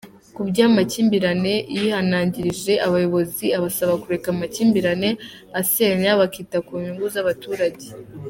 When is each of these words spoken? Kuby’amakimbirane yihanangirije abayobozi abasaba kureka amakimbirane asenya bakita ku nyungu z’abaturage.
Kuby’amakimbirane 0.35 1.53
yihanangirije 1.75 2.73
abayobozi 2.87 3.45
abasaba 3.57 3.93
kureka 4.03 4.27
amakimbirane 4.33 5.09
asenya 5.59 6.11
bakita 6.21 6.57
ku 6.65 6.71
nyungu 6.83 7.05
z’abaturage. 7.15 7.87